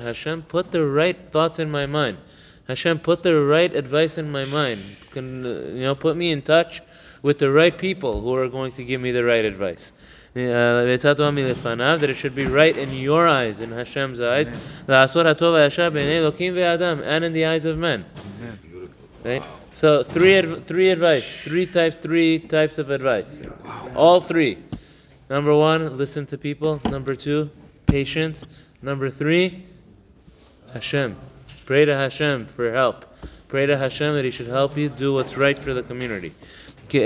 Hashem 0.00 0.42
put 0.42 0.72
the 0.72 0.84
right 0.84 1.16
thoughts 1.30 1.58
in 1.58 1.70
my 1.70 1.86
mind. 1.86 2.16
Hashem 2.66 3.00
put 3.00 3.22
the 3.22 3.38
right 3.38 3.74
advice 3.76 4.16
in 4.16 4.32
my 4.32 4.44
mind. 4.46 4.80
Can, 5.10 5.44
uh, 5.44 5.48
you 5.74 5.82
know, 5.82 5.94
put 5.94 6.16
me 6.16 6.32
in 6.32 6.40
touch 6.40 6.80
with 7.22 7.38
the 7.38 7.50
right 7.50 7.76
people 7.76 8.22
who 8.22 8.34
are 8.34 8.48
going 8.48 8.72
to 8.72 8.84
give 8.84 9.00
me 9.00 9.12
the 9.12 9.22
right 9.22 9.44
advice. 9.44 9.92
Uh, 10.34 10.82
that 10.82 12.10
it 12.10 12.16
should 12.16 12.34
be 12.34 12.46
right 12.46 12.76
in 12.76 12.90
your 12.92 13.28
eyes, 13.28 13.60
in 13.60 13.70
Hashem's 13.70 14.18
eyes, 14.18 14.52
and 14.88 17.24
in 17.24 17.32
the 17.32 17.44
eyes 17.44 17.66
of 17.66 17.78
men. 17.78 18.04
Right? 19.22 19.42
So 19.74 20.04
three 20.04 20.36
adv- 20.36 20.64
three 20.64 20.90
advice, 20.90 21.36
three 21.42 21.66
types, 21.66 21.96
three 21.96 22.38
types 22.38 22.78
of 22.78 22.90
advice. 22.90 23.42
All 23.96 24.20
three. 24.20 24.58
Number 25.28 25.54
one, 25.54 25.96
listen 25.96 26.26
to 26.26 26.38
people. 26.38 26.80
Number 26.84 27.16
two, 27.16 27.50
patience. 27.86 28.46
Number 28.82 29.10
three, 29.10 29.64
Hashem. 30.72 31.16
Pray 31.66 31.84
to 31.84 31.94
Hashem 31.94 32.46
for 32.46 32.72
help. 32.72 33.04
Pray 33.48 33.66
to 33.66 33.76
Hashem 33.76 34.14
that 34.14 34.24
He 34.24 34.30
should 34.30 34.46
help 34.46 34.76
you 34.76 34.88
do 34.88 35.14
what's 35.14 35.36
right 35.36 35.58
for 35.58 35.74
the 35.74 35.82
community. 35.82 36.32
These 36.88 37.02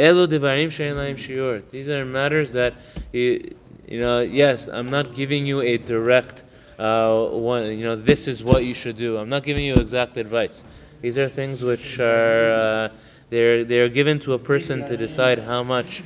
are 1.88 2.04
matters 2.04 2.52
that 2.52 2.74
you, 3.12 3.56
you 3.86 4.00
know. 4.00 4.20
Yes, 4.20 4.68
I'm 4.68 4.90
not 4.90 5.14
giving 5.14 5.46
you 5.46 5.60
a 5.60 5.78
direct 5.78 6.44
uh, 6.78 7.26
one. 7.26 7.78
You 7.78 7.84
know, 7.84 7.96
this 7.96 8.28
is 8.28 8.42
what 8.42 8.64
you 8.64 8.74
should 8.74 8.96
do. 8.96 9.16
I'm 9.16 9.28
not 9.28 9.44
giving 9.44 9.64
you 9.64 9.74
exact 9.74 10.16
advice. 10.16 10.64
These 11.00 11.18
are 11.18 11.28
things 11.28 11.62
which 11.62 11.98
are 12.00 12.50
uh, 12.50 12.88
they're 13.30 13.64
they're 13.64 13.88
given 13.88 14.18
to 14.20 14.32
a 14.34 14.38
person 14.38 14.84
to 14.86 14.96
decide 14.96 15.38
how 15.38 15.62
much 15.62 16.02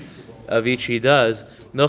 of 0.48 0.66
each 0.66 0.84
he 0.84 0.98
does. 0.98 1.44
And 1.74 1.88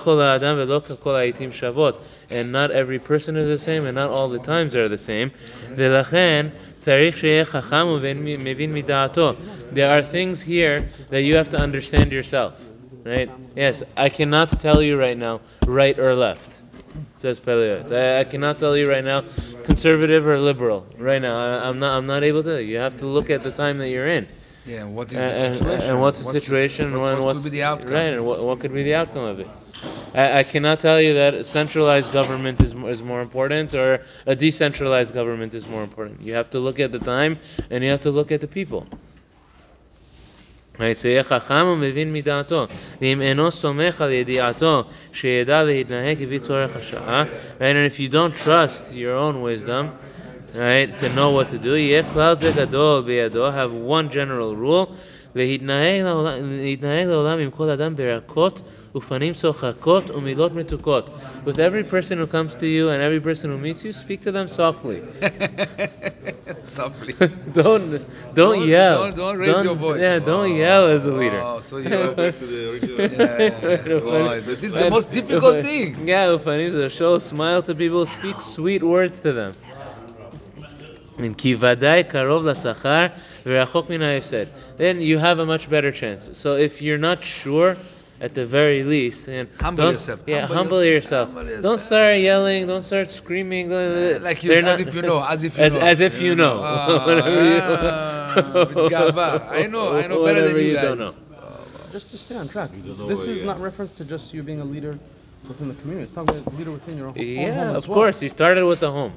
not 2.51 2.71
every 2.71 2.99
person 2.99 3.35
is 3.35 3.47
the 3.47 3.57
same, 3.57 3.85
and 3.85 3.95
not 3.95 4.09
all 4.09 4.29
the 4.29 4.39
times 4.39 4.75
are 4.75 4.87
the 4.87 4.97
same. 4.97 5.31
There 5.75 5.97
are 9.89 10.03
things 10.03 10.41
here 10.41 10.89
that 11.09 11.21
you 11.23 11.35
have 11.35 11.49
to 11.49 11.57
understand 11.57 12.11
yourself. 12.11 12.65
Right? 13.03 13.29
Yes, 13.55 13.83
I 13.97 14.07
cannot 14.07 14.57
tell 14.59 14.81
you 14.81 14.97
right 14.97 15.17
now, 15.17 15.41
right 15.67 15.99
or 15.99 16.15
left, 16.15 16.61
says 17.17 17.37
Pele 17.39 17.83
Yoetz. 17.83 17.91
I, 17.91 18.21
I 18.21 18.23
cannot 18.23 18.59
tell 18.59 18.77
you 18.77 18.85
right 18.85 19.03
now 19.03 19.23
conservative 19.63 20.25
or 20.27 20.37
liberal. 20.39 20.85
Right 20.97 21.21
now, 21.21 21.35
I, 21.35 21.67
I'm 21.67 21.79
not. 21.79 21.97
I'm 21.97 22.05
not 22.05 22.23
able 22.23 22.43
to. 22.43 22.63
You 22.63 22.77
have 22.77 22.97
to 22.97 23.05
look 23.05 23.29
at 23.29 23.43
the 23.43 23.51
time 23.51 23.77
that 23.79 23.89
you're 23.89 24.07
in. 24.07 24.27
Yeah, 24.65 24.85
what 24.85 25.11
is 25.11 25.17
the 25.17 25.23
and- 25.23 25.57
situation? 25.57 25.89
and 25.89 26.01
what's 26.01 26.23
the 26.23 26.31
situation? 26.31 26.99
What, 26.99 27.15
and 27.15 27.23
what 27.23 27.35
could 27.35 27.43
be 27.43 27.49
the 27.49 27.63
outcome? 27.63 27.91
Right, 27.91 28.13
and 28.13 28.25
what, 28.25 28.41
what 28.43 28.59
could 28.59 28.73
be 28.73 28.83
the 28.83 28.95
outcome 28.95 29.23
of 29.23 29.39
it? 29.39 29.47
I, 30.13 30.39
I 30.39 30.43
cannot 30.43 30.79
tell 30.79 31.01
you 31.01 31.13
that 31.15 31.33
a 31.33 31.43
centralized 31.43 32.13
government 32.13 32.61
is 32.61 32.73
is 32.73 33.01
more 33.01 33.21
important 33.21 33.73
or 33.73 34.01
a 34.25 34.35
decentralized 34.35 35.13
government 35.13 35.53
is 35.53 35.67
more 35.67 35.83
important. 35.83 36.21
You 36.21 36.33
have 36.33 36.49
to 36.51 36.59
look 36.59 36.79
at 36.79 36.91
the 36.91 36.99
time 36.99 37.39
and 37.71 37.83
you 37.83 37.89
have 37.89 38.01
to 38.01 38.11
look 38.11 38.31
at 38.31 38.39
the 38.39 38.47
people. 38.47 38.87
Right, 40.78 40.96
so 40.96 41.08
יהיה 41.08 41.22
חכם 41.22 41.66
ומבין 41.66 42.12
מדעתו, 42.12 42.66
ואם 43.02 43.20
אינו 43.20 43.50
סומך 43.50 44.00
על 44.00 44.10
ידיעתו, 44.10 44.84
שידע 45.12 45.62
להתנהג 45.62 46.16
כפי 46.24 46.38
צורך 46.38 46.76
השעה, 46.76 47.24
right, 47.58 47.62
and 47.62 47.92
if 47.92 47.98
you 47.98 48.12
don't 48.12 48.44
trust 48.44 48.92
your 48.92 49.16
own 49.16 49.42
wisdom, 49.42 49.86
right, 50.54 50.96
to 50.96 51.08
know 51.16 51.30
what 51.30 51.48
to 51.48 51.64
do, 51.64 51.68
יהיה 51.68 52.02
כלל 52.12 52.34
זה 52.34 52.52
גדול 52.56 53.02
בידו, 53.02 53.48
have 53.48 53.72
one 53.88 54.14
general 54.14 54.54
rule, 54.54 54.94
להתנהג 55.34 56.00
לעולם, 56.02 56.32
להתנהג 56.62 57.06
לעולם 57.08 57.38
עם 57.38 57.50
כל 57.50 57.70
אדם 57.70 57.96
ברכות 57.96 58.60
ופנים 58.96 59.32
צוחקות 59.32 60.10
ומילות 60.10 60.52
מתוקות. 60.54 61.10
With 61.46 61.56
every 61.58 61.84
person 61.90 62.18
who 62.18 62.26
comes 62.26 62.54
to 62.56 62.66
you 62.66 62.88
and 62.90 63.00
every 63.02 63.20
person 63.20 63.50
who 63.50 63.58
meets 63.58 63.84
you, 63.84 63.92
speak 63.92 64.20
to 64.22 64.32
them 64.32 64.48
softly. 64.48 64.98
Softly. 66.66 67.12
don't 67.54 67.84
don't 67.94 68.00
Don't- 68.34 68.68
yell. 68.68 68.98
don't- 69.02 69.16
don't 69.22 69.38
raise 69.44 69.62
your 69.68 69.78
voice. 69.86 70.00
Yeah, 70.06 70.18
don't 70.30 70.50
Oh. 70.52 70.62
yell 70.64 70.84
as 70.96 71.02
a 71.12 71.14
leader. 71.22 71.40
Oh, 71.50 71.60
so 71.68 71.74
you. 71.78 71.88
yeah, 71.88 72.12
boy, 74.10 74.40
this 74.46 74.62
is 74.68 74.72
the 74.84 74.90
most 74.96 75.08
difficult 75.18 75.56
thing. 75.68 75.88
Yeah, 76.12 76.34
ופנים 76.34 76.70
זה 76.70 76.86
show 76.98 77.18
smile 77.18 77.62
to 77.68 77.74
people, 77.82 78.04
speak 78.06 78.38
sweet 78.40 78.82
words 78.82 79.16
to 79.20 79.30
them. 79.40 79.52
And 81.17 81.37
kivadai. 81.37 82.09
Then 84.77 85.01
you 85.01 85.17
have 85.19 85.39
a 85.39 85.45
much 85.45 85.69
better 85.69 85.91
chance. 85.91 86.29
So 86.33 86.55
if 86.55 86.81
you're 86.81 86.97
not 86.97 87.23
sure, 87.23 87.77
at 88.23 88.33
the 88.33 88.45
very 88.45 88.83
least, 88.83 89.27
and 89.27 89.49
humble 89.59 89.91
yourself. 89.91 90.21
Yeah, 90.25 90.41
humble, 90.41 90.55
humble 90.55 90.83
yourself. 90.83 91.29
yourself. 91.29 91.47
Humble. 91.47 91.61
Don't 91.61 91.79
start 91.79 92.19
yelling. 92.19 92.67
Don't 92.67 92.83
start 92.83 93.11
screaming. 93.11 93.71
Uh, 93.71 94.19
like 94.21 94.43
you, 94.43 94.53
as 94.53 94.63
not, 94.63 94.79
if 94.79 94.95
you 94.95 95.01
know. 95.01 95.21
As 95.23 95.43
if 95.43 95.57
you 95.57 95.63
as, 95.63 95.73
know. 95.73 95.79
As 95.79 95.99
if 95.99 96.21
you, 96.21 96.35
know. 96.35 96.59
Uh. 96.59 97.49
I 99.51 99.67
know. 99.67 99.97
I 99.97 100.07
know 100.07 100.23
better 100.23 100.41
than 100.47 100.55
you, 100.55 100.61
you 100.61 100.73
guys. 100.75 100.85
Don't 100.85 100.99
know. 100.99 101.13
Just 101.91 102.11
to 102.11 102.17
stay 102.17 102.35
on 102.35 102.47
track. 102.47 102.71
This 102.73 103.27
is 103.27 103.39
yeah. 103.39 103.45
not 103.45 103.59
reference 103.59 103.91
to 103.91 104.05
just 104.05 104.33
you 104.33 104.41
being 104.41 104.61
a 104.61 104.65
leader 104.65 104.97
within 105.47 105.67
the 105.67 105.75
community. 105.75 106.05
It's 106.05 106.15
not 106.15 106.29
a 106.29 106.49
leader 106.51 106.71
within 106.71 106.97
your 106.97 107.07
own, 107.09 107.15
yeah, 107.15 107.23
home. 107.23 107.57
Yeah, 107.57 107.77
of 107.77 107.87
well. 107.87 107.95
course. 107.97 108.21
You 108.21 108.29
started 108.29 108.65
with 108.65 108.79
the 108.79 108.91
home 108.91 109.13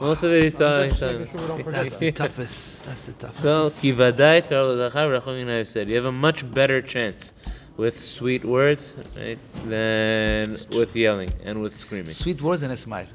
most 0.00 0.22
of 0.22 0.30
that's 0.30 1.98
the 1.98 2.12
toughest. 2.12 2.84
That's 2.84 3.06
the 3.06 3.12
toughest. 3.14 3.44
Well, 3.44 3.70
kivadai 3.70 4.48
karlo 4.48 5.66
said 5.66 5.88
you 5.88 5.96
have 5.96 6.04
a 6.04 6.12
much 6.12 6.48
better 6.54 6.80
chance 6.80 7.32
with 7.76 7.98
sweet 7.98 8.44
words 8.44 8.96
right, 9.16 9.38
than 9.66 10.50
with 10.50 10.94
yelling 10.94 11.30
and 11.44 11.62
with 11.62 11.78
screaming. 11.78 12.10
Sweet 12.10 12.42
words 12.42 12.62
and 12.62 12.72
a 12.72 12.76
smile. 12.76 13.06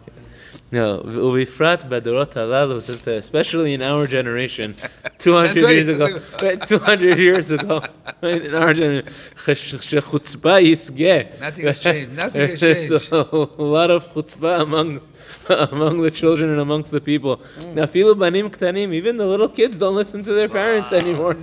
No, 0.72 1.00
ubifrat 1.04 1.88
badorot 1.88 2.34
halalu, 2.34 2.78
especially 3.18 3.74
in 3.75 3.82
our 3.84 4.08
generation, 4.08 4.75
200 5.20 5.70
years 5.70 5.88
ago, 5.88 6.20
200 6.66 7.20
years 7.20 7.52
ago, 7.52 7.84
in 8.22 8.56
our 8.56 8.74
chutzpah 8.74 10.62
yisge. 10.62 11.40
Nothing 11.40 11.66
has 11.66 11.80
changed. 11.80 12.16
Nothing 12.16 12.58
changed. 12.58 13.02
So, 13.02 13.52
a 13.58 13.64
lot 13.64 13.92
of 13.92 14.08
chutzpah 14.14 14.62
among 14.62 15.02
among 15.50 16.02
the 16.02 16.12
children 16.12 16.50
and 16.50 16.60
amongst 16.60 16.92
the 16.92 17.02
people. 17.02 17.36
Hmm. 17.36 17.78
Nafilu 17.78 18.18
banim 18.18 18.50
ktanim. 18.50 18.94
Even 18.94 19.18
the 19.18 19.26
little 19.26 19.50
kids 19.50 19.78
don't 19.78 19.96
listen 19.96 20.24
to 20.24 20.34
their 20.34 20.50
parents 20.50 20.94
anymore. 20.94 21.36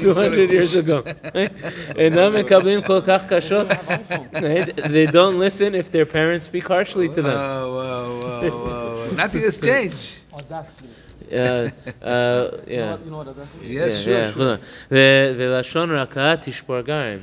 Two 0.00 0.14
hundred 0.14 0.50
years 0.50 0.76
ago. 0.76 1.02
they 1.02 1.48
don't 5.06 5.38
listen 5.38 5.74
if 5.74 5.90
their 5.90 6.06
parents 6.06 6.46
speak 6.46 6.66
harshly 6.66 7.08
to 7.08 7.22
them. 7.22 9.16
Nothing 9.16 9.42
has 9.42 9.58
changed. 9.58 10.18
Uh, 11.32 11.70
uh, 12.02 12.50
yes, 13.62 14.02
sure, 14.02 14.24
sure. 14.32 14.58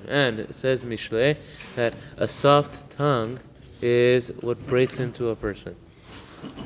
And 0.08 0.40
it 0.40 0.56
says 0.56 0.84
Mishle 0.84 1.38
that 1.76 1.94
a 2.18 2.28
soft 2.28 2.90
tongue 2.92 3.40
is 3.82 4.32
what 4.42 4.66
breaks 4.68 5.00
into 5.00 5.30
a 5.30 5.36
person. 5.36 5.76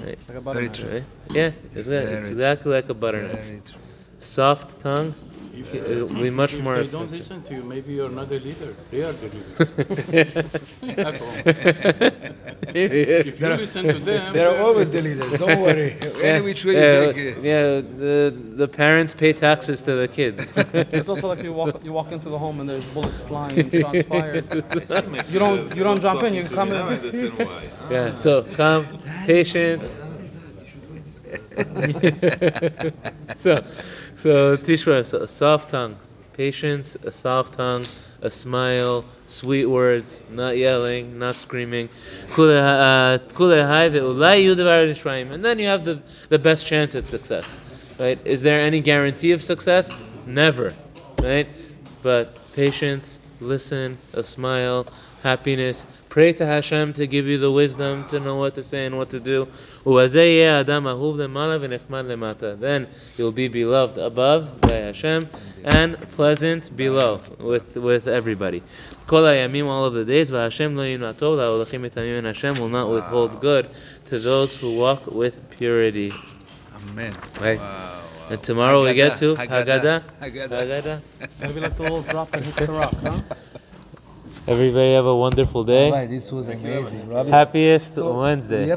Right. 0.04 0.14
It's 0.14 0.28
like 0.30 0.38
a 0.38 0.42
butternut. 0.42 0.78
Very. 0.78 0.90
True. 0.90 1.00
Right? 1.00 1.36
Yeah, 1.36 1.52
it's, 1.76 1.88
it's, 1.88 1.88
it's 1.88 2.28
exactly 2.30 2.72
like 2.72 2.90
a 2.90 2.94
butter 2.94 3.24
knife. 3.24 3.76
Soft 4.20 4.80
tongue 4.80 5.14
if, 5.60 5.74
uh, 5.74 5.78
it'll 5.78 6.14
be 6.28 6.30
much 6.30 6.54
if 6.54 6.62
more 6.64 6.76
they 6.78 6.88
don't 6.88 7.12
listen 7.12 7.42
to 7.44 7.54
you, 7.56 7.64
maybe 7.64 7.94
you're 7.94 8.10
not 8.10 8.30
a 8.32 8.40
leader. 8.40 8.76
They 8.92 9.02
are 9.04 9.14
the 9.14 9.30
leader. 9.36 10.46
At 11.08 11.18
home. 11.18 11.38
If 12.74 13.40
you 13.40 13.48
listen 13.48 13.84
to 13.86 14.00
them, 14.00 14.34
They're 14.38 14.62
always 14.62 14.92
the 14.92 15.02
leaders. 15.02 15.32
Don't 15.40 15.62
worry. 15.68 15.96
Any 16.22 16.42
which 16.42 16.66
way 16.66 16.74
yeah, 16.76 17.02
you 17.02 17.14
take 17.14 17.38
it. 17.38 17.44
yeah, 17.44 17.64
the 18.04 18.36
the 18.62 18.68
parents 18.68 19.14
pay 19.14 19.34
taxes 19.34 19.82
to 19.84 19.96
the 19.96 20.08
kids. 20.08 20.54
It's 20.98 21.10
also 21.10 21.28
like 21.28 21.44
you 21.44 21.54
walk 21.54 21.84
you 21.84 21.94
walk 21.94 22.12
into 22.12 22.30
the 22.30 22.38
home 22.38 22.60
and 22.62 22.70
there's 22.70 22.88
bullets 22.88 23.20
flying, 23.22 23.70
shots 23.72 24.04
fired. 24.04 24.46
You 25.34 25.40
don't 25.40 25.76
you 25.76 25.84
don't 25.84 26.02
jump 26.02 26.24
in. 26.24 26.34
You 26.34 26.44
come 26.44 26.70
Now 26.70 26.88
I 26.88 26.94
in. 26.94 27.00
understand 27.00 27.34
why. 27.40 27.64
yeah, 27.90 28.16
so 28.16 28.44
calm, 28.60 28.86
patient. 29.26 29.84
so, 33.36 33.64
so 34.16 34.58
Tishra, 34.58 35.06
so 35.06 35.20
a 35.20 35.28
soft 35.28 35.70
tongue, 35.70 35.96
patience, 36.34 36.96
a 37.04 37.12
soft 37.12 37.54
tongue, 37.56 37.86
a 38.22 38.32
smile, 38.32 39.04
sweet 39.26 39.66
words, 39.66 40.24
not 40.30 40.58
yelling, 40.58 41.20
not 41.20 41.36
screaming. 41.36 41.90
Uh. 42.38 43.18
And 45.32 45.46
then 45.46 45.60
you 45.60 45.68
have 45.68 45.86
the, 45.86 46.02
the 46.30 46.40
best 46.40 46.66
chance 46.66 46.96
at 46.96 47.08
success. 47.08 47.60
Right? 48.00 48.20
Is 48.26 48.42
there 48.42 48.60
any 48.60 48.82
guarantee 48.82 49.32
of 49.32 49.44
success? 49.44 49.94
Never. 50.26 50.74
Right? 51.22 51.48
But 52.02 52.38
patience, 52.54 53.20
listen, 53.40 53.98
a 54.14 54.24
smile, 54.24 54.88
happiness. 55.28 55.86
Pray 56.08 56.32
to 56.34 56.46
Hashem 56.46 56.94
to 56.94 57.06
give 57.06 57.26
you 57.26 57.38
the 57.38 57.52
wisdom 57.52 58.08
to 58.08 58.20
know 58.20 58.38
what 58.38 58.56
to 58.56 58.64
say 58.64 58.86
and 58.86 58.98
what 58.98 59.10
to 59.10 59.20
do. 59.20 59.46
Then 62.66 62.88
you'll 63.18 63.38
be 63.44 63.48
beloved 63.50 63.98
above 63.98 64.62
by 64.62 64.78
Hashem 64.88 65.30
and 65.66 65.90
pleasant 66.12 66.76
below 66.76 67.20
with, 67.40 67.76
with 67.76 68.08
everybody. 68.08 68.64
All 69.10 69.86
of 69.86 69.94
the 69.94 70.06
days, 70.06 70.30
Hashem 70.30 70.76
will 70.76 72.70
not 72.70 72.90
withhold 72.90 73.42
good 73.42 73.70
to 74.06 74.20
those 74.20 74.56
who 74.56 74.78
walk 74.78 75.08
with 75.08 75.36
purity. 75.50 76.14
Amen. 76.76 77.14
Right? 77.42 77.60
Wow. 77.60 78.04
And 78.30 78.44
tomorrow 78.44 78.82
Haggadah, 78.82 78.86
we 78.86 78.94
get 78.94 79.18
to 79.20 79.36
Haggadah. 79.36 80.04
Haggadah. 80.22 80.50
Haggadah. 80.50 81.02
Haggadah. 81.20 81.30
Maybe 81.40 81.60
let 81.60 81.78
the 81.78 81.84
ball 81.84 82.02
drop 82.02 82.34
and 82.34 82.46
hit 82.46 82.56
the 82.56 82.72
rock, 82.72 82.94
huh? 83.02 83.22
Everybody 84.48 84.94
have 84.94 85.06
a 85.06 85.16
wonderful 85.16 85.66
day. 85.66 86.08
This 86.08 86.32
was 86.32 86.48
amazing. 86.48 87.10
Happiest 87.28 87.96
so 87.96 88.18
Wednesday. 88.18 88.68